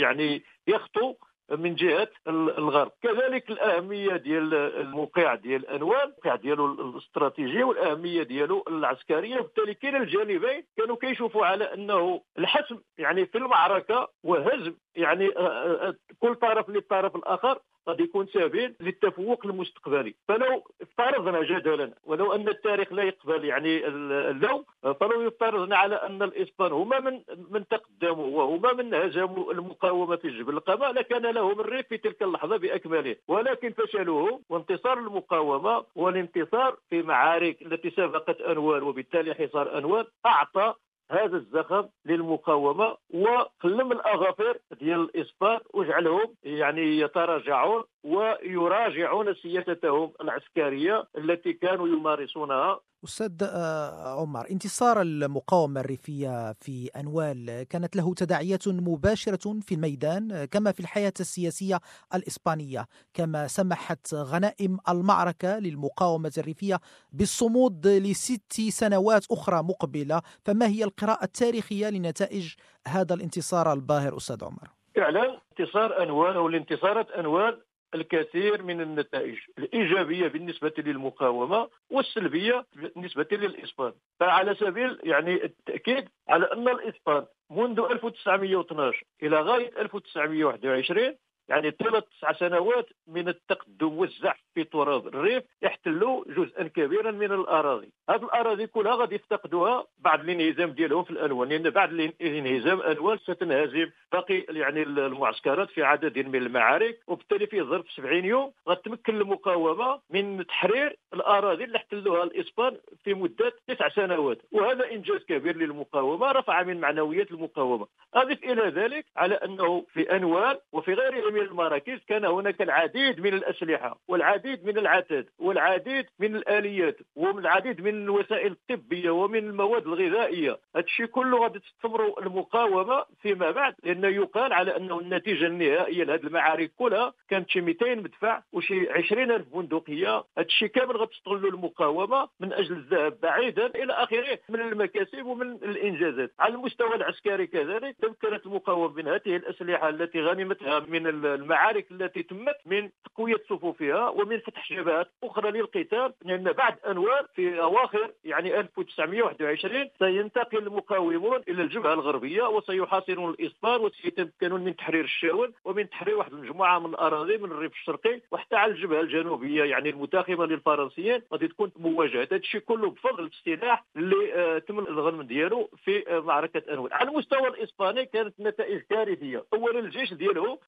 يعني 0.00 0.42
يخطو 0.66 1.14
من 1.50 1.74
جهة 1.74 2.08
الغرب. 2.28 2.92
كذلك 3.02 3.50
الأهمية 3.50 4.16
ديال 4.16 4.54
الموقع 4.54 5.34
ديال 5.34 5.66
انوال 5.66 6.00
الموقع 6.00 6.36
ديالو 6.36 6.66
الاستراتيجي 6.72 7.62
والأهمية 7.62 8.22
ديالو 8.22 8.64
العسكرية. 8.68 9.38
وبالتالي 9.40 9.74
كلا 9.74 9.98
الجانبين 9.98 10.64
كانوا 10.76 10.96
كيشوفوا 10.96 11.46
على 11.46 11.64
أنه 11.74 12.20
الحسم 12.38 12.78
يعني 12.98 13.26
في 13.26 13.38
المعركة 13.38 14.08
وهزم 14.24 14.74
يعني 14.96 15.28
آه، 15.36 15.40
آه، 15.40 15.88
آه، 15.88 15.94
كل 16.20 16.34
طرف 16.34 16.68
للطرف 16.68 17.16
الآخر 17.16 17.58
قد 17.86 18.00
يكون 18.00 18.26
سبيل 18.26 18.74
للتفوق 18.80 19.46
المستقبلي. 19.46 20.14
فلو 20.28 20.64
افترضنا 20.82 21.42
جدلا 21.42 21.94
ولو 22.04 22.32
أن 22.32 22.48
التاريخ 22.48 22.92
لا 22.92 23.02
يقبل 23.02 23.44
يعني 23.44 23.86
اللوم 23.86 24.64
فلو 24.82 25.28
افترضنا 25.28 25.76
على 25.76 25.94
أن 25.94 26.22
الإسبان 26.22 26.72
هما 26.72 27.00
من 27.00 27.20
من 27.50 27.68
تقدموا 27.68 28.26
وهما 28.26 28.72
من 28.72 28.94
هزموا 28.94 29.52
المقاومة 29.52 30.16
في 30.16 30.28
جبل 30.28 30.56
القمع 30.56 30.90
لكان 30.90 31.22
لهم 31.26 31.60
الريف 31.60 31.86
في 31.88 31.98
تلك 31.98 32.22
اللحظة 32.22 32.56
بأكمله. 32.56 33.16
ولكن 33.28 33.72
فشلوه 33.72 34.40
وانتصار 34.48 34.98
المقاومة 34.98 35.84
والانتصار 35.94 36.76
في 36.90 37.02
معارك 37.02 37.62
التي 37.62 37.90
سبقت 37.90 38.40
أنوار 38.40 38.84
وبالتالي 38.84 39.34
حصار 39.34 39.78
أنوار 39.78 40.06
أعطى 40.26 40.74
هذا 41.10 41.36
الزخم 41.36 41.88
للمقاومة 42.06 42.96
وقلم 43.14 43.92
الاظافر 43.92 44.58
ديال 44.80 45.00
الاسبان 45.00 45.58
وجعلهم 45.74 46.34
يعني 46.42 46.98
يتراجعون 46.98 47.84
ويراجعون 48.04 49.34
سياستهم 49.34 50.12
العسكرية 50.20 51.04
التي 51.18 51.52
كانوا 51.52 51.88
يمارسونها 51.88 52.80
أستاذ 53.04 53.32
آه، 53.42 54.20
عمر 54.20 54.50
انتصار 54.50 55.02
المقاومة 55.02 55.80
الريفية 55.80 56.52
في 56.52 56.90
أنوال 56.96 57.62
كانت 57.70 57.96
له 57.96 58.14
تداعيات 58.14 58.68
مباشرة 58.68 59.60
في 59.60 59.74
الميدان 59.74 60.44
كما 60.44 60.72
في 60.72 60.80
الحياة 60.80 61.12
السياسية 61.20 61.80
الإسبانية 62.14 62.86
كما 63.14 63.46
سمحت 63.46 64.14
غنائم 64.14 64.78
المعركة 64.88 65.58
للمقاومة 65.58 66.32
الريفية 66.38 66.78
بالصمود 67.12 67.86
لست 67.86 68.60
سنوات 68.60 69.26
أخرى 69.30 69.62
مقبلة 69.62 70.22
فما 70.44 70.66
هي 70.66 70.84
القراءة 70.84 71.24
التاريخية 71.24 71.90
لنتائج 71.90 72.54
هذا 72.88 73.14
الانتصار 73.14 73.72
الباهر 73.72 74.16
أستاذ 74.16 74.44
عمر؟ 74.44 74.68
فعلا 74.96 75.40
انتصار 75.60 76.02
أنوال 76.02 76.36
أو 76.36 76.48
الانتصارات 76.48 77.10
أنوال 77.10 77.62
الكثير 77.94 78.62
من 78.62 78.80
النتائج 78.80 79.38
الإيجابية 79.58 80.28
بالنسبة 80.28 80.72
للمقاومة 80.78 81.68
والسلبية 81.90 82.66
بالنسبة 82.76 83.26
للإسبان. 83.32 83.92
فعلى 84.20 84.54
سبيل 84.54 84.98
يعني 85.02 85.44
التأكيد 85.44 86.08
على 86.28 86.52
أن 86.52 86.68
الإسبان 86.68 87.26
منذ 87.50 87.80
1912 87.90 89.02
إلى 89.22 89.40
غاية 89.40 89.80
1921 89.80 91.16
يعني 91.50 91.70
طيلة 91.70 92.00
تسع 92.00 92.32
سنوات 92.32 92.88
من 93.06 93.28
التقدم 93.28 93.98
والزحف 93.98 94.40
في 94.54 94.64
تراب 94.64 95.06
الريف 95.06 95.44
احتلوا 95.66 96.24
جزءا 96.26 96.62
كبيرا 96.62 97.10
من 97.10 97.32
الأراضي. 97.32 97.92
هذه 98.10 98.24
الأراضي 98.24 98.66
كلها 98.66 98.94
غادي 98.94 99.14
يفتقدوها 99.14 99.84
بعد 99.98 100.20
الانهزام 100.28 100.70
ديالهم 100.70 101.04
في 101.04 101.10
الانوان 101.10 101.48
لأن 101.48 101.60
يعني 101.60 101.70
بعد 101.70 101.92
الانهزام 101.92 102.80
انوان 102.80 103.18
ستنهزم 103.18 103.90
باقي 104.12 104.44
يعني 104.48 104.82
المعسكرات 104.82 105.70
في 105.70 105.82
عدد 105.82 106.18
من 106.18 106.34
المعارك 106.34 106.98
وبالتالي 107.06 107.46
في 107.46 107.62
ظرف 107.62 107.90
70 107.90 108.24
يوم 108.24 108.52
غتمكن 108.68 109.16
المقاومة 109.16 110.00
من 110.10 110.46
تحرير 110.46 110.96
الأراضي 111.14 111.64
اللي 111.64 111.76
احتلوها 111.76 112.24
الإسبان 112.24 112.76
في 113.04 113.14
مدة 113.14 113.52
تسع 113.68 113.88
سنوات. 113.88 114.38
وهذا 114.52 114.90
إنجاز 114.90 115.24
كبير 115.24 115.56
للمقاومة 115.56 116.32
رفع 116.32 116.62
من 116.62 116.80
معنويات 116.80 117.30
المقاومة. 117.30 117.86
أضف 118.14 118.44
إلى 118.44 118.62
ذلك 118.62 119.06
على 119.16 119.34
أنه 119.34 119.86
في 119.92 120.16
انوان 120.16 120.56
وفي 120.72 120.94
غيرها 120.94 121.30
من 121.40 121.46
المراكز 121.46 121.98
كان 122.08 122.24
هناك 122.24 122.62
العديد 122.62 123.20
من 123.20 123.34
الأسلحة 123.34 123.98
والعديد 124.08 124.64
من 124.64 124.78
العتاد 124.78 125.26
والعديد 125.38 126.06
من 126.18 126.36
الآليات 126.36 126.96
والعديد 127.16 127.80
من 127.80 127.94
الوسائل 128.02 128.52
الطبية 128.52 129.10
ومن 129.10 129.38
المواد 129.38 129.86
الغذائية. 129.86 130.58
هذا 130.76 130.84
الشيء 130.84 131.06
كله 131.06 131.38
غادي 131.38 131.58
تستمر 131.58 132.20
المقاومة 132.22 133.04
فيما 133.22 133.50
بعد 133.50 133.74
لأنه 133.84 134.08
يقال 134.08 134.52
على 134.52 134.76
أنه 134.76 135.00
النتيجة 135.00 135.46
النهائية 135.46 136.04
لهذه 136.04 136.20
المعارك 136.20 136.72
كلها 136.78 137.12
كانت 137.28 137.50
شي 137.50 137.60
200 137.60 137.94
مدفع 137.94 138.42
وشي 138.52 138.90
20000 138.90 139.46
بندقية. 139.54 140.16
هذا 140.16 140.46
الشيء 140.46 140.68
كامل 140.68 140.96
غتستغلوا 140.96 141.50
المقاومة 141.50 142.28
من 142.40 142.52
أجل 142.52 142.72
الذهاب 142.76 143.20
بعيدا 143.22 143.66
إلى 143.66 143.92
آخره 143.92 144.38
من 144.48 144.60
المكاسب 144.60 145.26
ومن 145.26 145.52
الإنجازات. 145.52 146.32
على 146.38 146.54
المستوى 146.54 146.94
العسكري 146.94 147.46
كذلك 147.46 147.96
تمكنت 148.02 148.46
المقاومة 148.46 148.94
من 148.94 149.08
هذه 149.08 149.36
الأسلحة 149.36 149.88
التي 149.88 150.20
غنمتها 150.20 150.78
من 150.78 151.06
المعارك 151.26 151.86
التي 151.90 152.22
تمت 152.22 152.56
من 152.66 152.90
تقوية 153.04 153.36
صفوفها 153.50 154.08
ومن 154.08 154.38
فتح 154.38 154.72
جبهات 154.72 155.10
أخرى 155.24 155.50
للقتال 155.50 156.12
لأن 156.24 156.52
بعد 156.52 156.78
أنوار 156.86 157.26
في 157.34 157.60
أواخر 157.60 158.10
يعني 158.24 158.60
1921 158.60 159.90
سينتقل 159.98 160.58
المقاومون 160.58 161.40
إلى 161.48 161.62
الجبهة 161.62 161.92
الغربية 161.92 162.42
وسيحاصرون 162.42 163.30
الاسبان 163.30 163.80
وسيتمكنون 163.80 164.64
من 164.64 164.76
تحرير 164.76 165.04
الشاون 165.04 165.52
ومن 165.64 165.90
تحرير 165.90 166.16
واحد 166.16 166.32
المجموعه 166.32 166.78
من 166.78 166.86
الأراضي 166.90 167.38
من 167.38 167.50
الريف 167.50 167.72
الشرقي 167.72 168.20
وحتى 168.30 168.56
على 168.56 168.72
الجبهة 168.72 169.00
الجنوبية 169.00 169.64
يعني 169.64 169.90
المتاخمة 169.90 170.46
للفرنسيين. 170.46 171.22
غادي 171.32 171.48
تكون 171.48 171.72
مواجهة. 171.76 172.22
هذا 172.22 172.36
الشيء 172.36 172.60
كله 172.60 172.90
بفضل 172.90 173.24
السلاح 173.24 173.84
اللي 173.96 174.34
آه 174.34 174.58
تم 174.58 174.78
الغنم 174.78 175.22
ديالو 175.22 175.70
في 175.84 176.08
آه 176.16 176.20
معركة 176.20 176.62
أنوار. 176.72 176.94
على 176.94 177.10
المستوى 177.10 177.48
الإسباني 177.48 178.04
كانت 178.06 178.34
نتائج 178.40 178.80
كارثية. 178.90 179.44
اولا 179.52 179.78
الجيش 179.78 180.14
ديالهم 180.14 180.58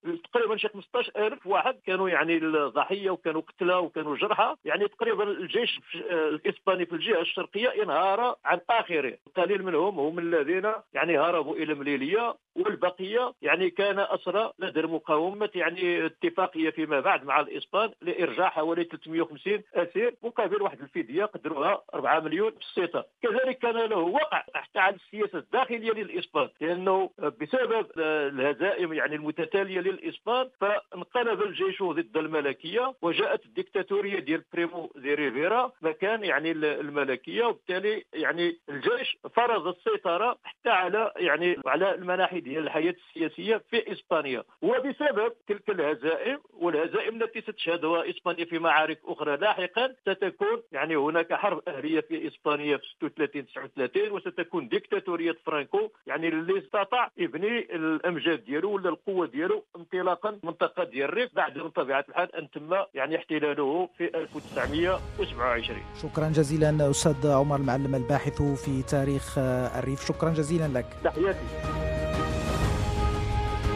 تقريبا 0.43 0.57
شي 0.57 0.69
15000 0.69 1.47
واحد 1.47 1.75
كانوا 1.87 2.09
يعني 2.09 2.37
الضحية 2.37 3.11
وكانوا 3.11 3.41
قتلى 3.41 3.75
وكانوا 3.75 4.17
جرحى. 4.17 4.55
يعني 4.65 4.89
تقريبا 4.89 5.25
الجيش 5.25 5.81
الإسباني 6.11 6.87
في 6.87 6.93
الجهة 6.93 7.21
الشرقية 7.21 7.83
انهار 7.83 8.37
عن 8.45 8.61
آخره. 8.71 9.19
قليل 9.37 9.63
منهم 9.63 9.99
هم 10.01 10.19
الذين 10.19 10.73
يعني 10.95 11.19
هربوا 11.19 11.57
إلى 11.57 11.75
مليلية 11.75 12.35
والبقية 12.57 13.33
يعني 13.43 13.71
كان 13.71 13.99
أسرى 13.99 14.53
لدى 14.59 14.81
المقاومة 14.81 15.51
يعني 15.55 16.07
اتفاقية 16.07 16.71
فيما 16.71 17.01
بعد 17.01 17.25
مع 17.25 17.41
الإسبان 17.41 17.91
لارجاع 18.03 18.49
حوالي 18.49 18.85
350 18.85 19.63
أسير 19.75 20.15
مقابل 20.23 20.63
واحد 20.63 20.81
الفدية 20.81 21.25
قدروها 21.25 21.83
4 21.95 22.21
مليون 22.21 22.51
بالسيطه 22.51 23.05
كذلك 23.23 23.59
كان 23.59 23.77
له 23.77 23.99
وقع 23.99 24.43
حتى 24.55 24.79
على 24.79 24.97
السياسة 24.97 25.39
الداخلية 25.39 25.93
للإسبان 25.93 26.49
لأنه 26.61 27.11
بسبب 27.19 27.87
الهزائم 27.99 28.93
يعني 28.93 29.15
المتتالية 29.15 29.81
للإسبان 29.81 30.32
السلطان 30.33 30.49
فانقلب 30.93 31.43
الجيش 31.43 31.83
ضد 31.83 32.17
الملكية 32.17 32.95
وجاءت 33.03 33.45
الدكتاتورية 33.45 34.19
ديال 34.21 34.45
بريمو 34.53 34.93
دي 34.97 35.15
ريفيرا 35.15 35.73
مكان 35.83 36.25
يعني 36.25 36.51
الملكية 36.53 37.45
وبالتالي 37.45 38.05
يعني 38.13 38.59
الجيش 38.69 39.17
فرض 39.35 39.67
السيطرة 39.67 40.39
حتى 40.45 40.71
على 40.71 41.13
يعني 41.17 41.57
على 41.67 41.95
المناحي 41.95 42.41
ديال 42.41 42.65
الحياة 42.65 42.95
السياسية 43.09 43.63
في 43.71 43.93
إسبانيا. 43.93 44.43
وبسبب 44.63 45.33
تلك 45.49 45.71
الهزائم 45.71 46.39
والهزائم 46.53 47.23
التي 47.23 47.41
ستشهدها 47.41 48.11
إسبانيا 48.11 48.45
في 48.45 48.59
معارك 48.59 48.99
أخرى 49.05 49.37
لاحقا 49.37 49.95
ستكون 50.03 50.63
يعني 50.73 50.97
هناك 50.97 51.33
حرب 51.35 51.63
أهلية 51.69 52.01
في 52.01 52.27
إسبانيا 52.29 52.77
في 52.77 52.85
36 53.07 53.47
39 53.47 54.11
وستكون 54.11 54.69
ديكتاتوريه 54.69 55.37
فرانكو 55.47 55.91
يعني 56.07 56.29
اللي 56.29 56.59
استطاع 56.59 57.11
يبني 57.17 57.59
الأمجاد 57.75 58.45
ديالو 58.45 58.73
ولا 58.73 58.89
القوة 58.89 59.27
ديالو 59.27 59.65
انطلاقا 59.77 60.22
من 60.31 60.39
المنطقة 60.43 60.85
ديال 60.85 61.09
الريف 61.09 61.35
بعد 61.35 61.59
من 61.59 61.71
طبيعة 61.71 62.05
الحال 62.09 62.37
أن 62.37 62.51
تم 62.51 62.75
يعني 62.95 63.17
احتلاله 63.17 63.89
في 63.99 64.05
1927 64.15 65.79
شكرا 66.03 66.29
جزيلا 66.29 66.91
أستاذ 66.91 67.31
عمر 67.31 67.57
المعلم 67.57 67.95
الباحث 67.95 68.43
في 68.43 68.83
تاريخ 68.83 69.39
الريف. 69.39 70.07
شكرا 70.09 70.31
جزيلا 70.31 70.69
لك. 70.79 70.87
تحياتي. 71.05 71.72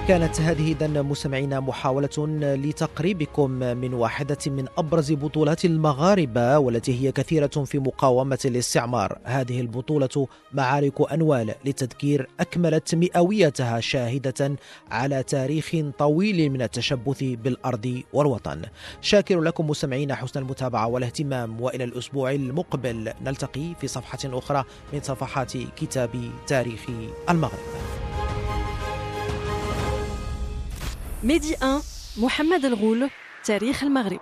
كانت 0.09 0.41
هذه 0.41 0.73
إذا 0.73 1.03
مستمعينا 1.03 1.61
محاولة 1.61 2.27
لتقريبكم 2.41 3.51
من 3.51 3.95
واحدة 3.95 4.39
من 4.47 4.67
أبرز 4.79 5.13
بطولات 5.13 5.65
المغاربة 5.65 6.59
والتي 6.59 7.01
هي 7.01 7.13
كثيرة 7.13 7.47
في 7.47 7.79
مقاومة 7.79 8.39
الاستعمار. 8.45 9.19
هذه 9.25 9.61
البطولة 9.61 10.29
معارك 10.53 11.13
أنوال 11.13 11.55
للتذكير 11.65 12.29
أكملت 12.41 12.95
مئويتها 12.95 13.81
شاهدة 13.81 14.57
على 14.91 15.23
تاريخ 15.23 15.77
طويل 15.99 16.51
من 16.51 16.63
التشبث 16.63 17.23
بالأرض 17.23 18.03
والوطن. 18.13 18.63
شاكر 19.01 19.41
لكم 19.41 19.67
مستمعين 19.67 20.15
حسن 20.15 20.41
المتابعة 20.41 20.87
والاهتمام 20.87 21.61
وإلى 21.61 21.85
الأسبوع 21.85 22.33
المقبل. 22.33 23.13
نلتقي 23.25 23.75
في 23.81 23.89
صفحة 23.89 24.19
أخرى 24.25 24.65
من 24.93 25.01
صفحات 25.03 25.53
كتاب 25.57 26.11
تاريخ 26.47 26.87
المغرب. 27.31 27.59
ميدي 31.27 31.57
1 31.63 31.83
محمد 32.17 32.65
الغول 32.65 33.11
تاريخ 33.45 33.83
المغرب. 33.83 34.21